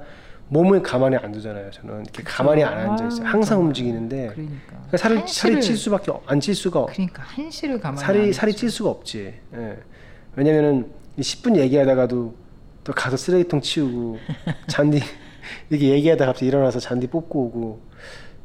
[0.50, 1.72] 몸을 가만히 안 두잖아요.
[1.72, 3.26] 저는 이렇게 가만히 안 앉아 있어요.
[3.26, 4.62] 항상 움직이는데 그러니까.
[4.70, 6.94] 그러니까 살을 살이 한시를- 찔 수밖에 없- 안찔 수가 없.
[6.94, 8.34] 그러니까 한시를 가만히 안 살이.
[8.34, 9.34] 살이 찔 수가 없지.
[9.56, 9.78] 예.
[10.36, 12.36] 왜냐면은 이 10분 얘기하다가도
[12.84, 14.20] 또 가서 쓰레기통 치우고
[14.68, 15.00] 잔디
[15.72, 17.82] 이렇게 얘기하다 갑자기 일어나서 잔디 뽑고 오고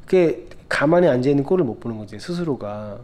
[0.06, 3.00] 그게 가만히 앉아 있는 꼴을 못 보는 거지 스스로가.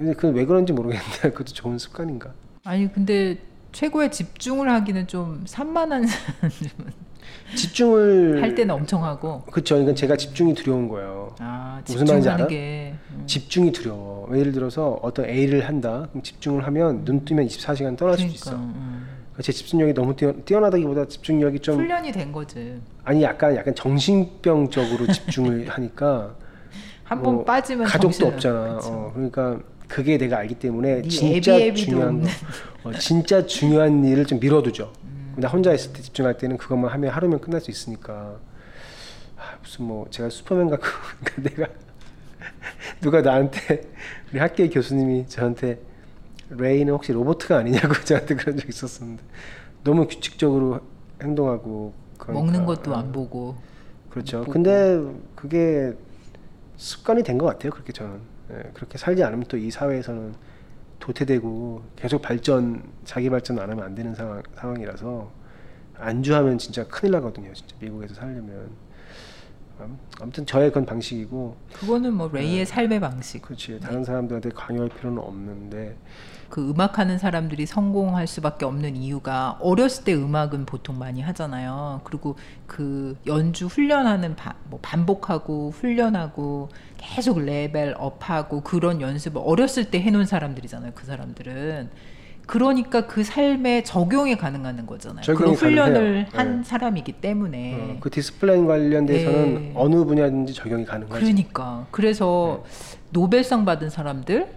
[0.00, 2.32] 근데 그 왜 그런지 모르겠는데 그것도 좋은 습관인가?
[2.64, 3.36] 아니 근데
[3.72, 6.06] 최고의 집중을 하기는 좀 산만한
[7.54, 9.76] 집중을 할 때는 엄청 하고 그렇죠.
[9.76, 11.34] 이건 제가 집중이 두려운 거예요.
[11.38, 12.46] 아 무슨 말인지 알아?
[12.46, 14.26] 게 음, 집중이 두려워.
[14.34, 16.06] 예를 들어서 어떤 A를 한다.
[16.10, 18.54] 그럼 집중을 하면 눈 뜨면 24시간 떠날 수도 있어.
[18.56, 19.06] 음.
[19.42, 25.06] 제 집중력이 너무 뛰어, 뛰어 나다기보다 집중력이 좀 훈련이 된 거지 아니 약간 약간 정신병적으로
[25.06, 26.34] 집중을 하니까
[27.04, 28.80] 한번 뭐 빠지면 가족도 정신을- 없잖아.
[28.82, 29.58] 어, 그러니까
[29.90, 32.28] 그게 내가 알기 때문에 네 진짜 중요한 거,
[32.84, 34.92] 어, 진짜 중요한 일을 좀 미뤄두죠.
[35.36, 38.38] 나 혼자 있을 때 집중할 때는 그것만 하면 하루면 끝날 수 있으니까
[39.36, 40.86] 아, 무슨 뭐 제가 슈퍼맨 같고
[41.24, 41.72] 그러니까 내가
[43.02, 43.90] 누가 나한테
[44.30, 45.80] 우리 학교 교수님이 저한테
[46.50, 49.22] 레이는 혹시 로보트가 아니냐고 저한테 그런 적 있었었는데
[49.82, 50.80] 너무 규칙적으로
[51.20, 53.56] 행동하고 그러니까, 먹는 것도 어, 안 보고
[54.08, 54.44] 그렇죠.
[54.44, 55.00] 근데
[55.34, 55.94] 그게
[56.76, 57.72] 습관이 된 것 같아요.
[57.72, 58.20] 그렇게 저는 예,
[58.74, 60.34] 그렇게 살지 않으면 또 이 사회에서는
[61.00, 65.30] 도태되고 계속 발전 자기 발전 안 하면 안 되는 상황 상황이라서
[65.96, 67.52] 안주하면 진짜 큰일 나거든요.
[67.54, 68.76] 진짜 미국에서 살려면 음,
[70.20, 72.40] 아무튼 저의 그건 방식이고 그거는 뭐 네.
[72.40, 75.96] 레이의 삶의 방식 그렇지 다른 사람들한테 강요할 필요는 없는데
[76.50, 82.00] 그 음악하는 사람들이 성공할 수밖에 없는 이유가 어렸을 때 음악은 보통 많이 하잖아요.
[82.02, 90.00] 그리고 그 연주 훈련하는 바- 뭐 반복하고 훈련하고 계속 level up하고 그런 연습을 어렸을 때
[90.02, 90.90] 해놓은 사람들이잖아요.
[90.96, 91.90] 그 사람들은
[92.50, 95.22] 그러니까 그 삶에 적용이 가능한 거잖아요.
[95.22, 96.26] 적용이 그런 훈련을 가능해요.
[96.32, 96.64] 한 네.
[96.64, 99.72] 사람이기 때문에 어, 그 discipline 관련돼서는 네.
[99.76, 101.20] 어느 분야든지 적용이 가능하지.
[101.20, 102.64] 그러니까 그래서
[103.10, 104.48] 노벨상 받은 사람들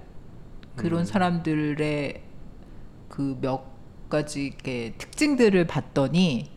[0.75, 1.05] 그런 음.
[1.05, 2.21] 사람들의
[3.09, 3.73] 그 몇
[4.09, 6.51] 가지 이렇게 특징들을 봤더니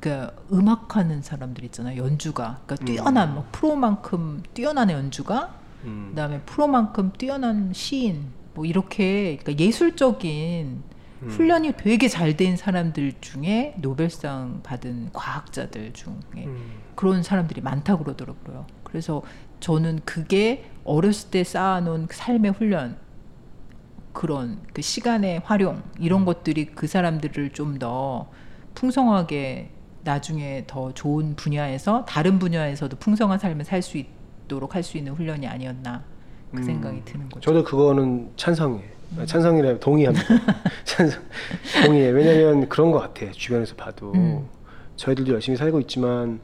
[0.00, 5.54] 그 음악하는 사람들 있잖아요 연주가 그러니까 뛰어난 뭐 프로만큼 뛰어난 연주가
[5.84, 6.08] 음.
[6.10, 8.26] 그다음에 프로만큼 뛰어난 시인
[8.58, 10.82] 뭐 이렇게 그러니까 예술적인
[11.22, 11.28] 음.
[11.28, 16.72] 훈련이 되게 잘 된 사람들 중에 노벨상 받은 과학자들 중에 음.
[16.96, 18.66] 그런 사람들이 많다고 그러더라고요.
[18.82, 19.22] 그래서
[19.60, 22.96] 저는 그게 어렸을 때 쌓아놓은 그 삶의 훈련,
[24.12, 28.28] 그런 그 시간의 활용 이런 것들이 그 사람들을 좀 더
[28.74, 29.70] 풍성하게
[30.02, 35.46] 나중에 더 좋은 분야에서 다른 분야에서도 풍성한 삶을 살 수 있도록 할 수 있는 훈련이
[35.46, 36.04] 아니었나
[36.52, 36.62] 그 음.
[36.62, 37.40] 생각이 드는 거죠.
[37.40, 38.82] 저도 그거는 찬성해.
[39.26, 40.24] 찬성이라 동의합니다.
[40.84, 41.22] 찬성,
[41.84, 42.08] 동의해.
[42.10, 43.30] 왜냐면 그런 것 같아.
[43.32, 44.46] 주변에서 봐도 음.
[44.96, 46.40] 저희들도 열심히 살고 있지만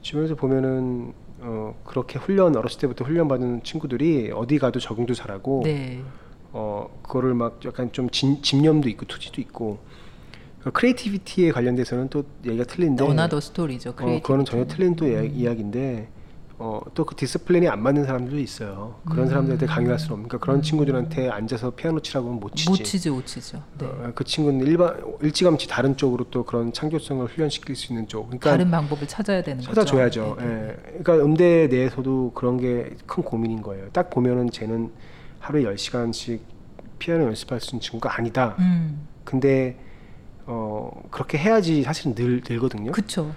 [0.00, 6.00] 주변에서 보면은 어, 그렇게 훈련 어렸을 때부터 훈련 받은 친구들이 어디 가도 적응도 잘하고 네,
[6.52, 9.78] 어 그거를 막 약간 좀 진, 집념도 있고 투지도 있고
[10.62, 13.90] 그 creativity에 관련돼서는 또 얘기가 틀린데 another 스토리죠.
[13.90, 16.08] 어, 그거는 전혀 틀린 또 이야- 이야기인데
[16.64, 18.94] 어, 또 그 discipline이 안 맞는 사람들도 있어요.
[19.10, 22.70] 그런 사람들한테 강요할 수는 없으니까 그런 친구들한테 앉아서 피아노 치라고 하면 못 치지.
[22.70, 23.60] 못 치죠, 못 치죠.
[23.78, 23.86] 네.
[23.86, 28.26] 어, 그 친구는 일반 일찌감치 다른 쪽으로 또 그런 창조성을 훈련시킬 수 있는 쪽.
[28.26, 29.74] 그러니까 다른 방법을 찾아야 되는 거죠.
[29.74, 30.36] 찾아줘야죠.
[30.38, 30.68] 네, 네.
[30.68, 30.98] 예.
[31.02, 33.88] 그러니까 음대 내에서도 그런 게 큰 고민인 거예요.
[33.92, 34.90] 딱 보면은 쟤는
[35.40, 36.38] 하루에 10시간씩
[37.00, 38.54] 피아노 연습할 수 있는 친구가 아니다.
[38.60, 39.76] 음, 근데
[40.46, 42.92] 어 그렇게 해야지 사실은 늘 늘거든요.
[42.92, 43.32] 그쵸.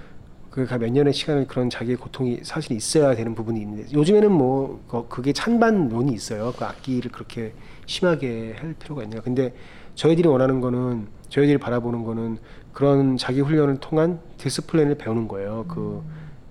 [0.56, 5.06] 그러니까 몇 년의 시간을 그런 자기의 고통이 사실 있어야 되는 부분이 있는데 요즘에는 뭐 그-
[5.10, 6.54] 그게 찬반론이 있어요.
[6.58, 7.54] 그 악기를 그렇게
[7.86, 9.20] 심하게 할 필요가 있냐.
[9.20, 9.54] 근데
[9.96, 12.38] 저희들이 원하는 거는 저희들이 바라보는 거는
[12.72, 15.66] 그런 자기 훈련을 통한 discipline을 배우는 거예요.
[15.68, 16.02] 그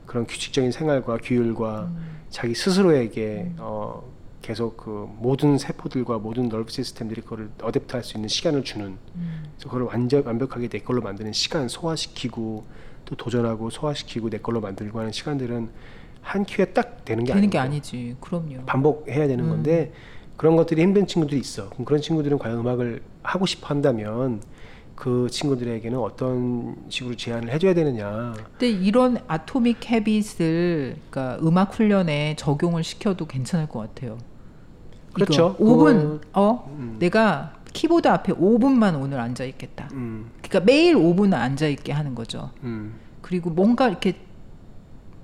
[0.05, 1.91] 그런 규칙적인 생활과 규율과
[2.29, 4.05] 자기 스스로에게 어
[4.43, 9.85] 계속 그 모든 세포들과 모든 nerve 시스템들이 그거를 adapt할 수 있는 시간을 주는 그래서 그걸
[9.85, 12.65] 완전 완벽하게 내 걸로 만드는 시간 소화시키고
[13.05, 15.69] 또 도전하고 소화시키고 내 걸로 만들고 하는 시간들은
[16.23, 18.17] 한 큐에 딱 되는 게 되는 게 아니고 아니지.
[18.21, 18.65] 그럼요.
[18.67, 19.51] 반복해야 되는 음.
[19.51, 19.93] 건데
[20.37, 21.69] 그런 것들이 힘든 친구들이 있어.
[21.71, 24.41] 그럼 그런 친구들은 과연 음악을 하고 싶어 한다면
[24.95, 28.35] 그 친구들에게는 어떤 식으로 제안을 해줘야 되느냐.
[28.53, 34.19] 근데 이런 아토믹 헤빗을 그러니까 음악 훈련에 적용을 시켜도 괜찮을 것 같아요.
[35.13, 35.57] 그렇죠.
[35.59, 36.97] 5분 어 음.
[36.99, 39.89] 내가 키보드 앞에 5분만 오늘 앉아 있겠다.
[39.93, 42.51] 음, 그러니까 매일 5분 앉아 있게 하는 거죠.
[42.63, 44.15] 음, 그리고 뭔가 이렇게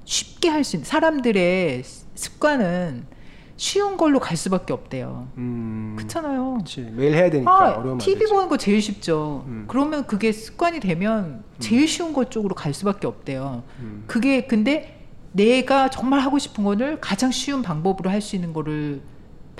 [0.05, 1.83] 쉽게 할 수 있는 사람들의
[2.15, 3.07] 습관은
[3.57, 5.29] 쉬운 걸로 갈 수밖에 없대요.
[5.37, 5.95] 음.
[5.97, 6.55] 그렇잖아요.
[6.55, 6.93] 그렇지.
[6.97, 8.33] 매일 해야 되니까 아, TV 되지.
[8.33, 9.45] 보는 거 제일 쉽죠.
[9.47, 9.65] 음.
[9.69, 13.63] 그러면 그게 습관이 되면 제일 쉬운 것 쪽으로 갈 수밖에 없대요.
[13.81, 14.05] 음.
[14.07, 19.03] 그게 근데 내가 정말 하고 싶은 거를 가장 쉬운 방법으로 할 수 있는 거를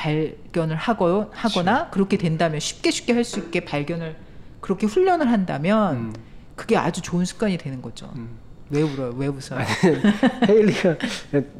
[0.01, 4.17] 발견을 하고 하거나 그렇게 된다면 쉽게 쉽게 할 수 있게 발견을
[4.61, 6.15] 그렇게 훈련을 한다면 음.
[6.57, 8.11] 그게 아주 좋은 습관이 되는 거죠.
[8.17, 8.31] 음.
[8.71, 9.13] 왜 울어요?
[9.17, 9.61] 왜 웃어요?
[10.49, 10.97] 헤일리가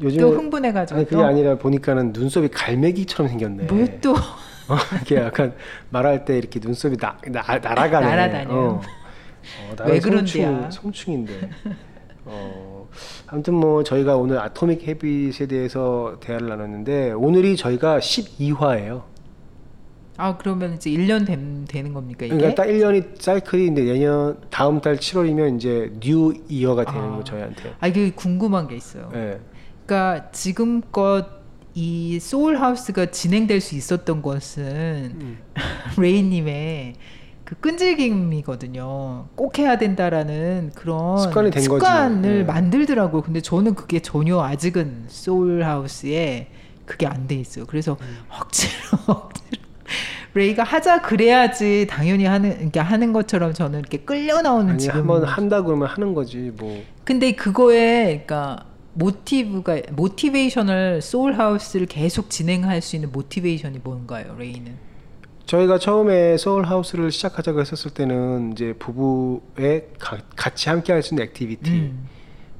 [0.01, 3.63] 요즘에 또 흥분해가지고 아니 그게 또 아니라 보니까는 눈썹이 갈매기처럼 생겼네.
[3.65, 4.13] 뭘또
[4.69, 5.53] 어, 이렇게 약간
[5.89, 8.05] 말할 때 이렇게 눈썹이 나, 나 날아가네.
[8.07, 8.57] 날아다녀요.
[8.57, 8.81] 어.
[8.81, 10.71] 어, 왜 그런데야?
[10.71, 11.49] 송충, 송충인데.
[12.25, 12.70] 어,
[13.31, 19.03] 아무튼 뭐 저희가 오늘 Atomic Habit에 대해서 대화를 나눴는데 오늘이 저희가 12화예요.
[20.17, 22.35] 아 그러면 이제 1년 된, 되는 겁니까 이게?
[22.35, 27.15] 그러니까 딱 1년이 사이클인데 내년 다음 달 7월이면 이제 new year가 되는 아.
[27.15, 27.73] 거 저희한테.
[27.79, 29.09] 아 이게 궁금한 게 있어요.
[29.15, 29.39] 예.
[29.85, 31.25] 그러니까 지금껏
[31.73, 34.63] 이 소울 하우스가 진행될 수 있었던 것은
[35.21, 35.37] 음.
[35.97, 36.95] 레이님의
[37.51, 39.25] 그 끈질김이거든요.
[39.35, 41.85] 꼭 해야 된다라는 그런 습관이 된 거지.
[41.85, 42.43] 습관을 네.
[42.45, 43.21] 만들더라고요.
[43.23, 46.47] 근데 저는 그게 전혀 아직은 소울 하우스에
[46.85, 47.65] 그게 안 돼 있어요.
[47.65, 48.17] 그래서 음.
[48.29, 48.71] 억지로
[49.07, 49.61] 억지로
[50.33, 55.61] 레이가 하자 그래야지 당연히 하는 그러니까 하는 것처럼 저는 이렇게 끌려 나오는 아니 한번 한다
[55.61, 56.81] 그러면 하는 거지 뭐.
[57.03, 64.90] 근데 그거에 그러니까 모티브가 motivation을 소울 하우스를 계속 진행할 수 있는 motivation이 뭔가요, 레이는?
[65.51, 71.25] 저희가 처음에 소울 하우스를 시작하자고 했었을 때는 이제 부부의 가- 같이 함께 할 수 있는
[71.25, 72.07] activity 음.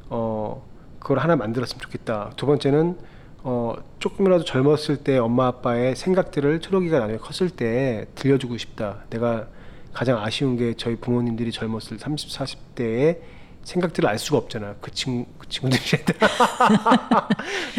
[0.09, 0.67] 어
[0.99, 2.31] 그걸 하나 만들었으면 좋겠다.
[2.35, 2.97] 두 번째는
[3.43, 9.05] 어 조금이라도 젊었을 때 엄마 아빠의 생각들을 초록이가 나중에 컸을 때 들려주고 싶다.
[9.09, 9.47] 내가
[9.93, 13.19] 가장 아쉬운 게 저희 부모님들이 젊었을 30, 40대에
[13.63, 14.75] 생각들을 알 수가 없잖아.
[14.81, 16.13] 그 친구 그 친구들한테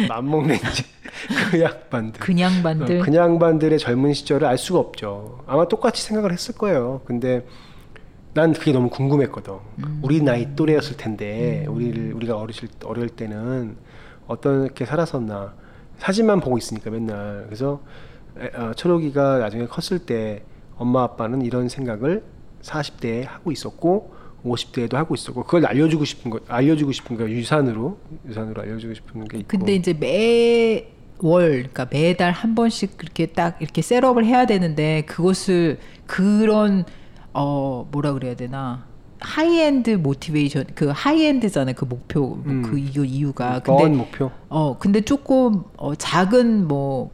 [0.07, 0.83] 맘먹는 이제
[1.51, 2.19] 그 양반들.
[2.19, 5.43] 그냥 반들 어, 그냥 반들의 젊은 시절을 알 수가 없죠.
[5.45, 7.01] 아마 똑같이 생각을 했을 거예요.
[7.05, 7.45] 근데
[8.33, 9.53] 난 그게 너무 궁금했거든.
[9.79, 9.99] 음.
[10.03, 13.77] 우리 나이 또래였을 텐데 우리를 우리가 어리실 어릴 때는
[14.25, 15.53] 어떻게 살았었나
[15.97, 17.81] 사진만 보고 있으니까 맨날 그래서
[18.39, 20.43] 에, 어, 초록이가 나중에 컸을 때
[20.75, 22.23] 엄마 아빠는 이런 생각을
[22.63, 28.61] 40대에 하고 있었고 50대에도 하고 있었고 그걸 알려주고 싶은 거 알려주고 싶은 거 유산으로 유산으로
[28.61, 34.25] 알려주고 싶은 게 있고 근데 이제 매월 그러니까 매달 한 번씩 그렇게 딱 이렇게 setup을
[34.25, 36.85] 해야 되는데 그것을 그런
[37.33, 38.85] 어 뭐라 그래야 되나
[39.19, 42.61] high-end motivation 그 high-end잖아요 그 목표 음.
[42.63, 47.11] 그 이유 이유가 먼 근데 목표 어 근데 조금 어 작은 뭐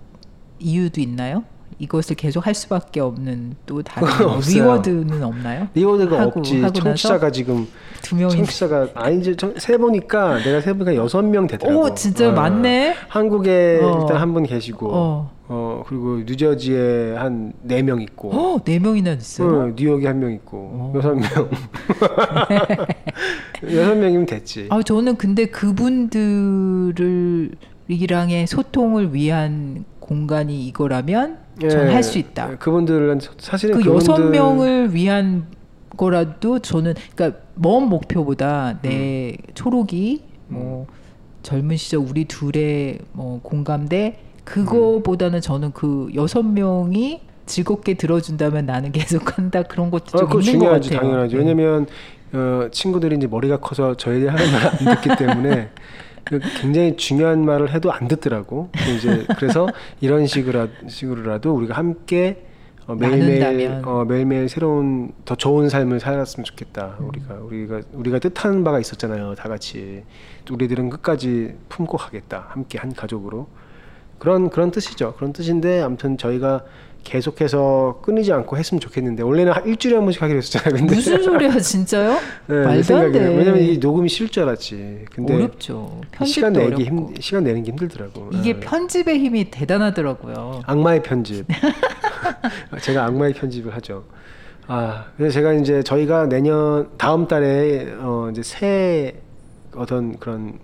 [0.60, 1.44] 이유도 있나요?
[1.80, 4.08] 이것을 계속 할 수밖에 없는 또 다른.
[4.48, 5.68] reward는 없나요?
[5.74, 6.62] 리워드가 하고- 없지.
[6.62, 7.68] 하고 청취자가 지금
[8.02, 11.80] 두 명이 청취자가 아니 이제 청- 세 보니까 내가 세 보니까 여섯 명 되더라고.
[11.82, 12.34] 오 진짜 어.
[12.34, 12.96] 많네.
[13.08, 14.00] 한국에 어.
[14.02, 15.32] 일단 한 분 계시고, 어.
[15.48, 15.84] 어.
[15.88, 19.48] 그리고 뉴저지에 한 네 명 있고, 어, 네 명이나 있어요.
[19.70, 20.94] 어, 뉴욕에 한 명 있고, 어.
[20.98, 21.24] 여섯 명.
[23.74, 24.68] 여섯 명이면 됐지.
[24.70, 27.52] 아 저는 근데 그분들을
[27.88, 32.52] 이랑의 소통을 위한 공간이 이거라면 저는 할수 있다.
[32.54, 35.46] 예, 그분들은 사실은 그 그분들- 여섯 명을 위한
[35.96, 39.54] 거라도 저는 그러니까 먼 목표보다 내 음.
[39.54, 40.88] 초록이 뭐
[41.44, 49.64] 젊은 시절 우리 둘의 뭐 공감대 그거보다는 저는 그 여섯 명이 즐겁게 들어준다면 나는 계속한다
[49.70, 51.02] 그런 것도 어, 좀 그거 있는 것 중요하지 같아요.
[51.12, 51.36] 당연하지.
[51.36, 51.40] 네.
[51.40, 51.86] 왜냐면
[52.34, 55.70] 어, 친구들이 이제 머리가 커서 저희들 하는 말 안 듣기 때문에
[56.30, 58.70] 그 굉장히 중요한 말을 해도 안 듣더라고.
[58.96, 59.68] 이제 그래서
[60.00, 62.46] 이런 식으로 식으로라도 우리가 함께
[62.86, 63.82] 어, 매일매일.
[63.84, 66.98] 어, 매일매일 새로운 더 좋은 삶을 살았으면 좋겠다.
[67.00, 67.08] 음.
[67.10, 69.36] 우리가 우리가 우리가 뜻하는 바가 있었잖아요.
[69.36, 70.04] 다 같이
[70.50, 72.46] 우리들은 끝까지 품고 가겠다.
[72.50, 73.48] 함께 한 가족으로.
[74.20, 75.14] 그런 그런 뜻이죠.
[75.16, 76.64] 그런 뜻인데 아무튼 저희가
[77.04, 80.76] 계속해서 끊이지 않고 했으면 좋겠는데 원래는 한 일주일에 한 번씩 하기로 했었잖아요.
[80.80, 82.14] 근데 무슨 소리야 진짜요?
[82.48, 83.12] 네, 내 말도 안.
[83.12, 83.20] 돼.
[83.36, 85.06] 왜냐면 이 녹음이 쉬울 줄 알았지.
[85.12, 86.02] 근데 어렵죠.
[86.26, 86.84] 시간 내기.
[86.84, 88.30] 힘 시간 내는 게 힘들더라고.
[88.34, 88.60] 이게 네.
[88.60, 90.62] 편집의 힘이 대단하더라고요.
[90.66, 91.46] 악마의 편집.
[92.82, 94.04] 제가 악마의 편집을 하죠.
[94.68, 99.16] 아, 그래서 제가 이제 저희가 내년 다음 달에 어 이제 새
[99.76, 100.60] 어떤 그런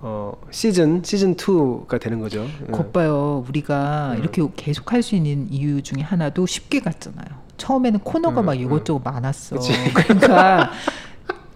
[0.00, 2.46] 어 시즌 시즌 2가 되는 거죠.
[2.68, 2.70] 예.
[2.70, 3.44] 곧 봐요.
[3.48, 4.18] 우리가 음.
[4.18, 7.26] 이렇게 계속 할 수 있는 이유 중에 하나도 쉽게 갔잖아요.
[7.56, 8.60] 처음에는 코너가 음, 막 음.
[8.60, 9.56] 이것저것 많았어.
[9.94, 10.70] 그러니까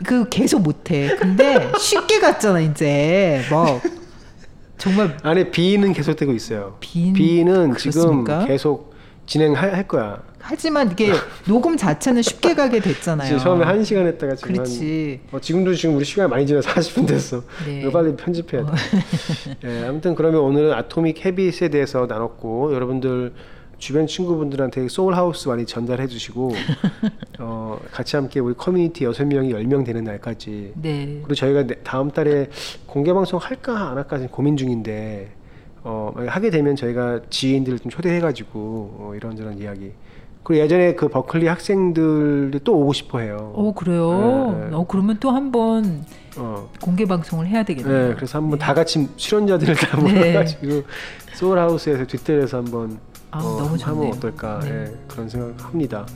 [0.05, 1.14] 그 계속 못해.
[1.16, 3.42] 근데 쉽게 갔잖아 이제.
[3.50, 3.81] 뭐
[4.78, 6.76] 정말 안에 B는 계속되고 있어요.
[6.81, 8.40] 빈- B는 그렇습니까?
[8.40, 8.92] 지금 계속
[9.26, 10.20] 진행할 할 거야.
[10.52, 11.10] 하지만 이게
[11.48, 13.38] 녹음 자체는 쉽게 가게 됐잖아요.
[13.38, 15.20] 처음에 한 시간 했다가 지금 그렇지.
[15.30, 17.42] 한, 어, 지금도 지금 우리 시간 많이 지나 40분 됐어.
[17.64, 17.90] 네.
[17.90, 18.72] 빨리 편집해야 돼.
[19.64, 23.32] 예, 아무튼 그러면 오늘은 Atomic Habit에 대해서 나눴고 여러분들
[23.78, 26.52] 주변 친구분들한테 소울하우스 많이 전달해 주시고
[27.38, 31.06] 어, 같이 함께 우리 커뮤니티 여섯 명이 10명 되는 날까지 네.
[31.22, 32.50] 그리고 저희가 내- 다음 달에
[32.84, 35.32] 공개 방송 할까 안 할까 지금 고민 중인데
[35.82, 39.92] 어, 하게 되면 저희가 지인들을 좀 초대해 가지고 어, 이런저런 이야기
[40.42, 43.52] 그리고 예전에 그 버클리 학생들도 또 오고 싶어 해요.
[43.55, 44.57] 어, 그래요?
[44.59, 44.76] 네, 네.
[44.76, 46.05] 어, 그러면 또 한번
[46.37, 46.68] 어.
[46.81, 48.09] 공개 방송을 해야 되겠네요.
[48.09, 48.64] 네, 그래서 한번 네.
[48.64, 50.12] 다 같이 출연자들을 다 네.
[50.12, 50.83] 모아가지고
[51.35, 52.98] 소울하우스에서 뒷뜰에서 한번
[53.31, 54.02] 아, 어, 너무 좋네요.
[54.02, 54.68] 하면 어떨까 네.
[54.68, 56.07] 예, 그런 생각합니다.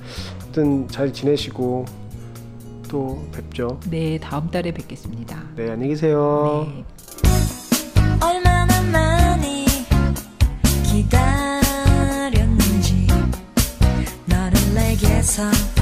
[0.43, 1.85] 아무튼 잘 지내시고
[2.89, 3.81] 또 뵙죠.
[3.91, 5.41] 네, 다음 달에 뵙겠습니다.
[5.55, 6.67] 네, 안녕히 계세요.
[6.69, 6.85] 네.
[15.37, 15.76] casa.